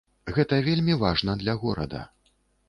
Гэта 0.37 0.57
вельмі 0.67 0.95
важна 1.03 1.35
для 1.43 1.55
горада. 1.65 2.01